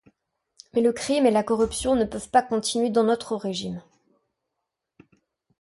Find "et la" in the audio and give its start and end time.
1.27-1.43